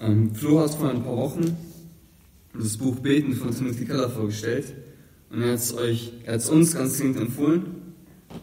[0.00, 1.56] Ähm, Flo hat vor ein paar Wochen
[2.54, 4.72] das Buch Beten von Timothy Keller vorgestellt
[5.28, 7.66] und er hat es uns ganz dringend empfohlen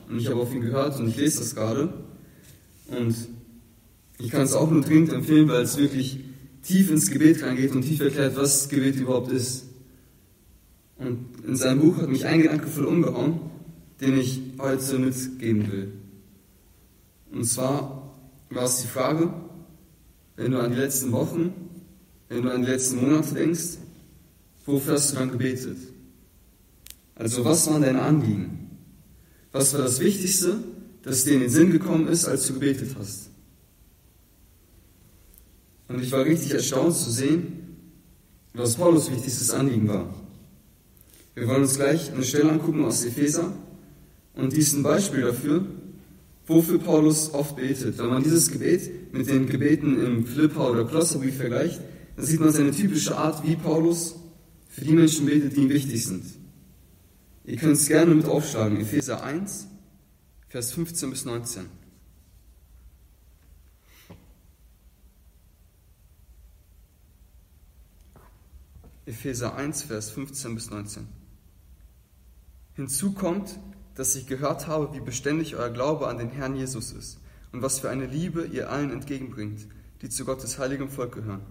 [0.07, 1.91] und ich habe auf ihn gehört und ich lese das gerade
[2.89, 3.15] und
[4.19, 6.19] ich kann es auch nur dringend empfehlen, weil es wirklich
[6.61, 9.65] tief ins Gebet reingeht und tief erklärt, was Gebet überhaupt ist.
[10.97, 13.39] Und in seinem Buch hat mich ein Gedanke voll umgehauen,
[14.01, 15.91] den ich heute mitgeben will.
[17.31, 18.15] Und zwar
[18.49, 19.31] war es die Frage,
[20.37, 21.53] wenn du an die letzten Wochen,
[22.29, 23.77] wenn du an die letzten Monate denkst,
[24.65, 25.77] wofür hast du dann gebetet?
[27.15, 28.69] Also was waren deine Anliegen?
[29.51, 30.59] Was war das Wichtigste,
[31.01, 33.29] das dir in den Sinn gekommen ist, als du gebetet hast?
[35.87, 37.77] Und ich war richtig erstaunt zu sehen,
[38.53, 40.13] was Paulus wichtigstes Anliegen war.
[41.33, 43.53] Wir wollen uns gleich eine Stelle angucken aus Epheser
[44.33, 45.65] und dies ein Beispiel dafür,
[46.47, 47.97] wofür Paulus oft betet.
[47.97, 51.81] Wenn man dieses Gebet mit den Gebeten im Philippa oder Kolosserbrief vergleicht,
[52.15, 54.15] dann sieht man seine typische Art, wie Paulus
[54.69, 56.23] für die Menschen betet, die ihm wichtig sind.
[57.45, 58.79] Ihr könnt es gerne mit aufschlagen.
[58.79, 59.67] Epheser 1,
[60.49, 61.65] Vers 15 bis 19.
[69.05, 71.07] Epheser 1, Vers 15 bis 19.
[72.75, 73.57] Hinzu kommt,
[73.97, 77.19] dass ich gehört habe, wie beständig euer Glaube an den Herrn Jesus ist
[77.51, 79.67] und was für eine Liebe ihr allen entgegenbringt,
[80.03, 81.41] die zu Gottes heiligem Volk gehören.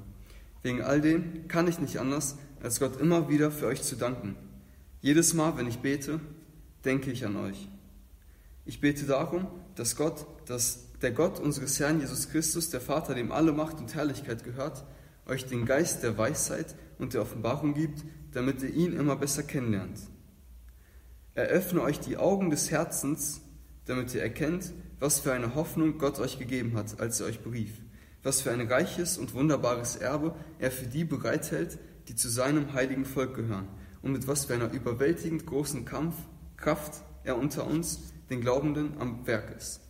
[0.63, 4.37] Wegen all dem kann ich nicht anders, als Gott immer wieder für euch zu danken.
[5.01, 6.21] Jedes Mal, wenn ich bete,
[6.85, 7.69] denke ich an euch.
[8.65, 13.33] Ich bete darum, dass Gott, dass der Gott unseres Herrn Jesus Christus, der Vater, dem
[13.33, 14.85] alle Macht und Herrlichkeit gehört,
[15.27, 19.99] euch den Geist der Weisheit und der Offenbarung gibt, damit ihr ihn immer besser kennenlernt.
[21.37, 23.43] Eröffne euch die Augen des Herzens,
[23.85, 27.73] damit ihr erkennt, was für eine Hoffnung Gott euch gegeben hat, als er euch berief,
[28.23, 31.79] was für ein reiches und wunderbares Erbe er für die bereithält,
[32.09, 33.69] die zu seinem heiligen Volk gehören,
[34.01, 36.15] und mit was für einer überwältigend großen Kampf,
[36.57, 39.83] Kraft er unter uns, den Glaubenden, am Werk ist.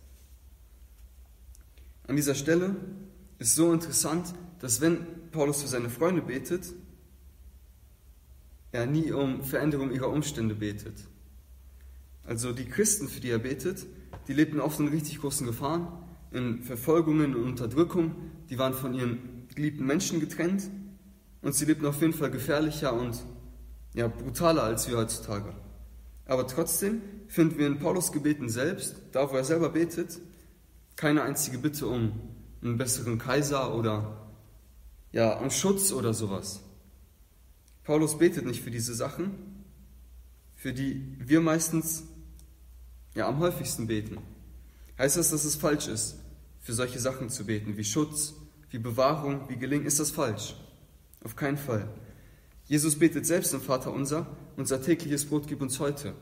[2.07, 2.75] An dieser Stelle
[3.39, 6.73] ist so interessant, dass wenn Paulus für seine Freunde betet,
[8.73, 11.07] er nie um Veränderung ihrer Umstände betet.
[12.27, 13.85] Also die Christen, für die er betet,
[14.27, 15.87] die lebten oft in richtig großen Gefahren,
[16.31, 18.15] in Verfolgungen und Unterdrückung.
[18.49, 20.69] Die waren von ihren geliebten Menschen getrennt
[21.41, 23.23] und sie lebten auf jeden Fall gefährlicher und
[23.93, 25.55] ja, brutaler als wir heutzutage.
[26.25, 30.19] Aber trotzdem finden wir in Paulus Gebeten selbst, da wo er selber betet,
[30.97, 32.11] keine einzige Bitte um
[32.61, 34.27] einen besseren Kaiser oder
[35.13, 36.61] ja, um Schutz oder sowas.
[37.85, 39.31] Paulus betet nicht für diese Sachen,
[40.55, 42.03] für die wir meistens
[43.17, 44.19] ja am häufigsten beten.
[44.97, 46.17] Heißt das, dass es falsch ist,
[46.59, 48.33] für solche Sachen zu beten, wie Schutz,
[48.69, 49.85] wie Bewahrung, wie Gelingen?
[49.85, 50.55] Ist das falsch?
[51.23, 51.87] Auf keinen Fall.
[52.65, 56.13] Jesus betet selbst im Vater unser, unser tägliches Brot gib uns heute.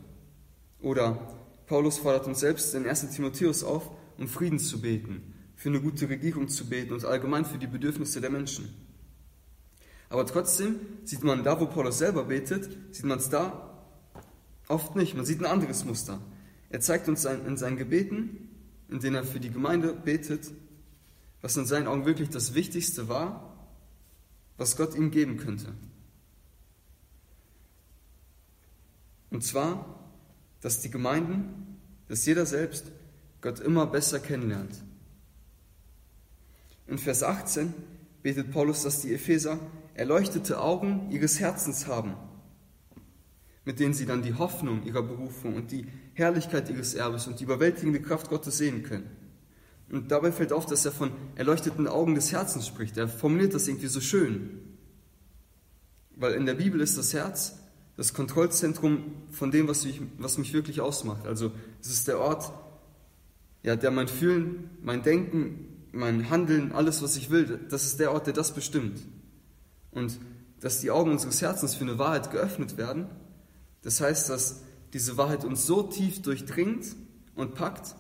[0.80, 1.20] Oder
[1.68, 6.08] Paulus fordert uns selbst in 1 Timotheus auf, um Frieden zu beten, für eine gute
[6.08, 8.74] Regierung zu beten und allgemein für die Bedürfnisse der Menschen.
[10.10, 13.84] Aber trotzdem sieht man da, wo Paulus selber betet, sieht man es da
[14.68, 15.16] oft nicht.
[15.16, 16.22] Man sieht ein anderes Muster.
[16.76, 18.50] Er zeigt uns in seinen Gebeten,
[18.90, 20.52] in denen er für die Gemeinde betet,
[21.40, 23.56] was in seinen Augen wirklich das Wichtigste war,
[24.58, 25.74] was Gott ihm geben könnte.
[29.30, 30.04] Und zwar,
[30.60, 32.92] dass die Gemeinden, dass jeder selbst
[33.40, 34.84] Gott immer besser kennenlernt.
[36.88, 37.74] In Vers 18
[38.22, 39.62] betet Paulus, dass die Epheser
[39.94, 42.16] erleuchtete Augen ihres Herzens haben,
[43.66, 47.44] mit denen sie dann die Hoffnung ihrer Berufung und die Herrlichkeit ihres Erbes und die
[47.44, 49.10] überwältigende Kraft Gottes sehen können.
[49.92, 52.98] Und dabei fällt auf, dass er von erleuchteten Augen des Herzens spricht.
[52.98, 54.62] Er formuliert das irgendwie so schön.
[56.16, 57.60] Weil in der Bibel ist das Herz
[57.98, 61.26] das Kontrollzentrum von dem, was mich, was mich wirklich ausmacht.
[61.28, 61.52] Also
[61.82, 62.52] es ist der Ort,
[63.64, 68.12] ja, der mein Fühlen, mein Denken, mein Handeln, alles, was ich will, das ist der
[68.12, 69.00] Ort, der das bestimmt.
[69.92, 70.20] Und
[70.60, 73.08] dass die Augen unseres Herzens für eine Wahrheit geöffnet werden,
[73.86, 76.88] das heißt, dass diese Wahrheit uns so tief durchdringt
[77.36, 77.96] und packt,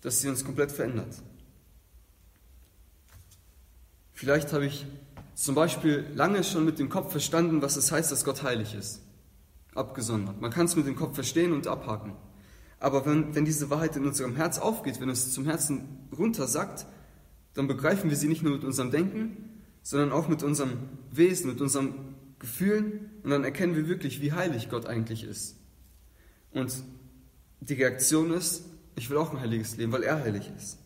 [0.00, 1.22] dass sie uns komplett verändert.
[4.12, 4.84] Vielleicht habe ich
[5.34, 9.02] zum Beispiel lange schon mit dem Kopf verstanden, was es heißt, dass Gott heilig ist.
[9.72, 10.40] Abgesondert.
[10.40, 12.16] Man kann es mit dem Kopf verstehen und abhaken.
[12.80, 16.86] Aber wenn, wenn diese Wahrheit in unserem Herz aufgeht, wenn es zum Herzen runtersackt,
[17.54, 21.60] dann begreifen wir sie nicht nur mit unserem Denken, sondern auch mit unserem Wesen, mit
[21.60, 25.56] unseren Gefühlen und dann erkennen wir wirklich, wie heilig Gott eigentlich ist.
[26.50, 26.74] Und
[27.60, 28.64] die Reaktion ist,
[28.96, 30.78] ich will auch ein heiliges Leben, weil er heilig ist.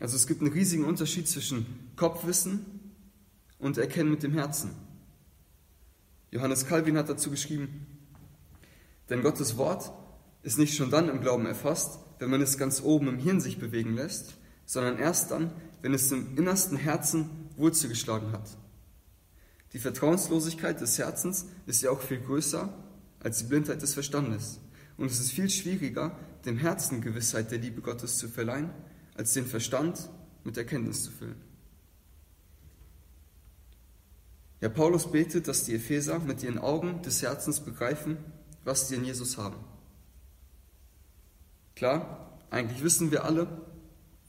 [0.00, 2.64] Also es gibt einen riesigen Unterschied zwischen Kopfwissen
[3.58, 4.70] und Erkennen mit dem Herzen.
[6.30, 7.86] Johannes Calvin hat dazu geschrieben,
[9.10, 9.92] denn Gottes Wort
[10.42, 13.58] ist nicht schon dann im Glauben erfasst, wenn man es ganz oben im Hirn sich
[13.58, 14.34] bewegen lässt,
[14.64, 15.50] sondern erst dann,
[15.82, 18.48] wenn es im innersten Herzen Wurzel geschlagen hat.
[19.72, 22.72] Die Vertrauenslosigkeit des Herzens ist ja auch viel größer
[23.20, 24.60] als die Blindheit des Verstandes.
[24.96, 28.70] Und es ist viel schwieriger, dem Herzen Gewissheit der Liebe Gottes zu verleihen,
[29.14, 30.10] als den Verstand
[30.44, 31.40] mit Erkenntnis zu füllen.
[34.60, 38.16] Ja, Paulus betet, dass die Epheser mit ihren Augen des Herzens begreifen,
[38.64, 39.56] was sie in Jesus haben.
[41.74, 43.48] Klar, eigentlich wissen wir alle,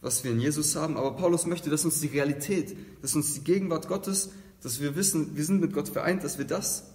[0.02, 3.44] was wir in Jesus haben, aber Paulus möchte, dass uns die Realität, dass uns die
[3.44, 4.32] Gegenwart Gottes,
[4.64, 6.86] dass wir wissen, wir sind mit Gott vereint, dass wir das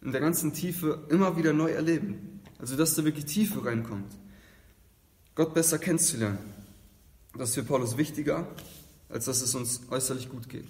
[0.00, 2.40] in der ganzen Tiefe immer wieder neu erleben.
[2.58, 4.12] Also, dass da wirklich Tiefe reinkommt.
[5.34, 6.38] Gott besser kennenzulernen.
[7.36, 8.46] Das ist für Paulus wichtiger,
[9.08, 10.68] als dass es uns äußerlich gut geht.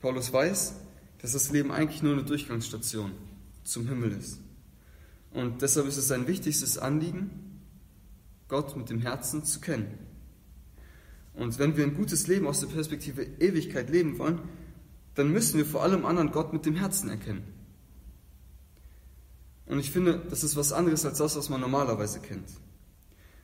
[0.00, 0.74] Paulus weiß,
[1.22, 3.12] dass das Leben eigentlich nur eine Durchgangsstation
[3.64, 4.38] zum Himmel ist.
[5.32, 7.60] Und deshalb ist es sein wichtigstes Anliegen,
[8.48, 9.98] Gott mit dem Herzen zu kennen.
[11.34, 14.40] Und wenn wir ein gutes Leben aus der Perspektive Ewigkeit leben wollen,
[15.14, 17.44] dann müssen wir vor allem anderen Gott mit dem Herzen erkennen.
[19.66, 22.48] Und ich finde, das ist was anderes als das, was man normalerweise kennt.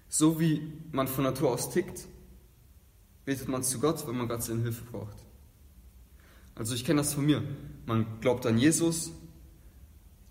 [0.08, 2.06] So wie man von Natur aus tickt,
[3.24, 5.16] betet man zu Gott, wenn man Gott seine Hilfe braucht.
[6.54, 7.42] Also ich kenne das von mir.
[7.86, 9.12] Man glaubt an Jesus,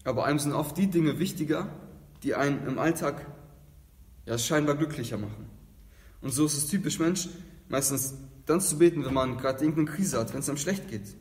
[0.03, 1.73] aber einem sind oft die Dinge wichtiger,
[2.23, 3.25] die einen im Alltag
[4.25, 5.49] ja scheinbar glücklicher machen.
[6.21, 7.29] Und so ist es typisch Mensch,
[7.69, 11.15] meistens dann zu beten, wenn man gerade irgendeine Krise hat, wenn es einem schlecht geht.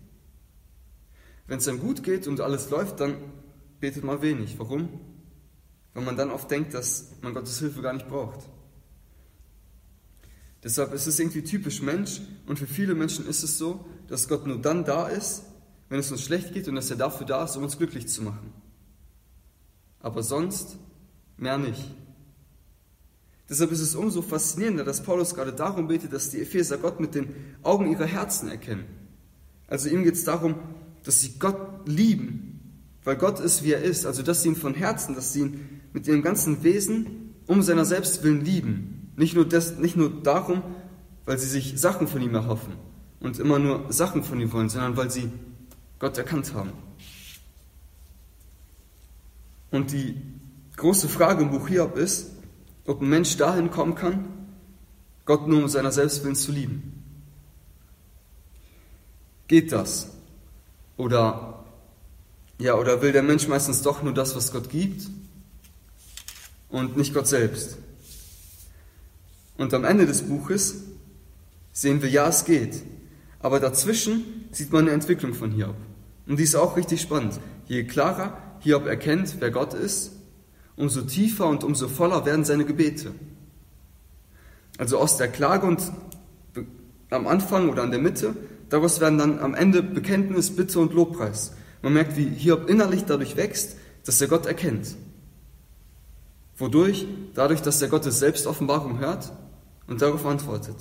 [1.47, 3.17] Wenn es einem gut geht und alles läuft, dann
[3.81, 4.59] betet man wenig.
[4.59, 4.89] Warum?
[5.95, 8.41] Weil man dann oft denkt, dass man Gottes Hilfe gar nicht braucht.
[10.63, 14.47] Deshalb ist es irgendwie typisch Mensch und für viele Menschen ist es so, dass Gott
[14.47, 15.45] nur dann da ist,
[15.89, 18.23] wenn es uns schlecht geht und dass er dafür da ist, um uns glücklich zu
[18.23, 18.53] machen.
[20.01, 20.77] Aber sonst
[21.37, 21.91] mehr nicht.
[23.49, 27.15] Deshalb ist es umso faszinierender, dass Paulus gerade darum betet, dass die Epheser Gott mit
[27.15, 28.85] den Augen ihrer Herzen erkennen.
[29.69, 30.57] Also ihm geht es darum,
[31.05, 32.61] dass sie Gott lieben,
[33.05, 34.05] weil Gott ist, wie er ist.
[34.05, 37.87] Also dass sie ihn von Herzen, dass sie ihn mit ihrem ganzen Wesen um seiner
[37.87, 39.13] selbst willen lieben.
[39.17, 40.63] Nicht nur, das, nicht nur darum,
[41.25, 42.75] weil sie sich Sachen von ihm erhoffen
[43.21, 45.31] und immer nur Sachen von ihm wollen, sondern weil sie
[45.99, 46.73] Gott erkannt haben.
[49.71, 50.17] Und die
[50.77, 52.31] große Frage im Buch Hiob ist,
[52.89, 54.25] ob ein Mensch dahin kommen kann,
[55.27, 57.05] Gott nur um seiner Selbstwillen zu lieben.
[59.47, 60.09] Geht das?
[60.97, 61.65] Oder,
[62.59, 65.07] ja, oder will der Mensch meistens doch nur das, was Gott gibt
[66.71, 67.77] und nicht Gott selbst?
[69.59, 70.77] Und am Ende des Buches
[71.73, 72.83] sehen wir, ja, es geht.
[73.41, 75.77] Aber dazwischen sieht man eine Entwicklung von Hiob.
[76.27, 77.39] Und die ist auch richtig spannend.
[77.67, 80.13] Je klarer Hiob erkennt, wer Gott ist,
[80.79, 83.13] umso tiefer und umso voller werden seine Gebete.
[84.79, 85.83] Also aus der Klage und
[87.11, 88.35] am Anfang oder an der Mitte,
[88.69, 91.53] daraus werden dann am Ende Bekenntnis, Bitte und Lobpreis.
[91.83, 94.97] Man merkt, wie Hiob innerlich dadurch wächst, dass er Gott erkennt.
[96.57, 97.07] Wodurch?
[97.35, 99.33] Dadurch, dass er Gottes Selbstoffenbarung hört
[99.87, 100.77] und darauf antwortet.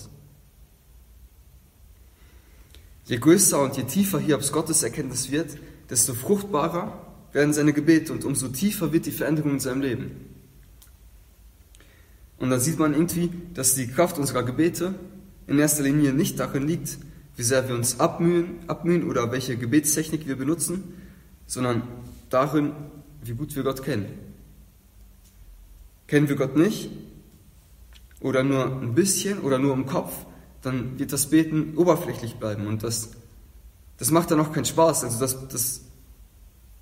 [3.05, 5.57] Je größer und je tiefer Hiobs Gottes Erkenntnis wird,
[5.89, 7.06] desto fruchtbarer
[7.37, 10.09] werden seine Gebete und umso tiefer wird die Veränderung in seinem Leben.
[12.39, 14.95] Und dann sieht man irgendwie, dass die Kraft unserer Gebete
[15.45, 16.97] in erster Linie nicht darin liegt,
[17.35, 20.95] wie sehr wir uns abmühen, abmühen oder welche Gebetstechnik wir benutzen,
[21.45, 21.83] sondern
[22.31, 22.71] darin,
[23.23, 24.07] wie gut wir Gott kennen.
[26.07, 26.89] Kennen wir Gott nicht
[28.19, 30.25] oder nur ein bisschen oder nur im Kopf,
[30.63, 33.11] dann wird das Beten oberflächlich bleiben und das,
[33.97, 35.03] das macht dann auch keinen Spaß.
[35.03, 35.86] Also das, das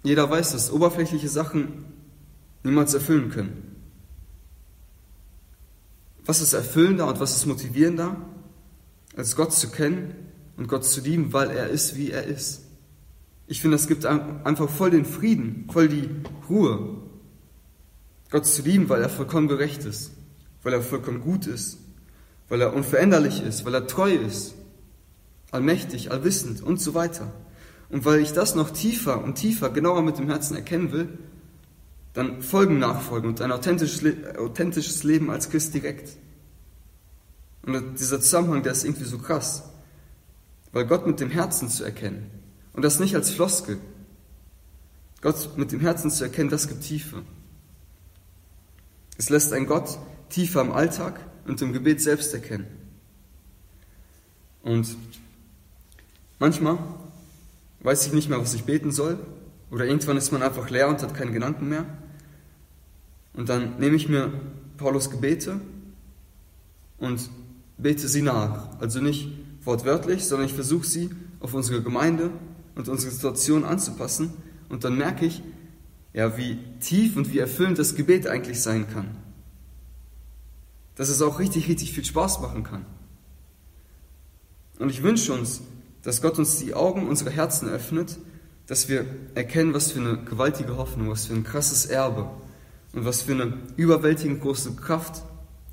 [0.05, 1.85] jeder weiß, dass oberflächliche Sachen
[2.63, 3.75] niemals erfüllen können.
[6.25, 8.17] Was ist erfüllender und was ist motivierender,
[9.15, 10.15] als Gott zu kennen
[10.57, 12.61] und Gott zu lieben, weil er ist, wie er ist?
[13.47, 16.09] Ich finde, es gibt einfach voll den Frieden, voll die
[16.49, 16.97] Ruhe.
[18.31, 20.11] Gott zu lieben, weil er vollkommen gerecht ist,
[20.63, 21.77] weil er vollkommen gut ist,
[22.49, 24.55] weil er unveränderlich ist, weil er treu ist,
[25.51, 27.31] allmächtig, allwissend und so weiter.
[27.89, 31.17] Und weil ich das noch tiefer und tiefer, genauer mit dem Herzen erkennen will,
[32.13, 36.17] dann Folgen nachfolgen und ein authentisches, Leben als Christ direkt.
[37.63, 39.63] Und dieser Zusammenhang, der ist irgendwie so krass.
[40.71, 42.31] Weil Gott mit dem Herzen zu erkennen,
[42.73, 43.79] und das nicht als Floskel,
[45.21, 47.23] Gott mit dem Herzen zu erkennen, das gibt Tiefe.
[49.17, 49.97] Es lässt ein Gott
[50.29, 52.67] tiefer im Alltag und im Gebet selbst erkennen.
[54.63, 54.97] Und
[56.39, 56.77] manchmal
[57.85, 59.19] weiß ich nicht mehr, was ich beten soll,
[59.71, 61.85] oder irgendwann ist man einfach leer und hat keinen Gedanken mehr.
[63.33, 64.31] Und dann nehme ich mir
[64.77, 65.59] Paulus Gebete
[66.97, 67.29] und
[67.77, 68.79] bete sie nach.
[68.79, 69.29] Also nicht
[69.63, 72.31] wortwörtlich, sondern ich versuche sie auf unsere Gemeinde
[72.75, 74.33] und unsere Situation anzupassen.
[74.69, 75.43] Und dann merke ich,
[76.13, 79.17] ja, wie tief und wie erfüllend das Gebet eigentlich sein kann.
[80.95, 82.85] Dass es auch richtig, richtig viel Spaß machen kann.
[84.79, 85.61] Und ich wünsche uns,
[86.05, 88.17] dass Gott uns die Augen unserer Herzen öffnet,
[88.67, 92.29] dass wir erkennen, was für eine gewaltige Hoffnung, was für ein krasses Erbe
[92.93, 95.23] und was für eine überwältigend große Kraft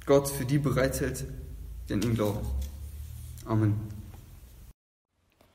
[0.07, 1.25] Gott für die bereithält,
[1.89, 2.41] die an ihn glauben.
[3.45, 3.92] Amen.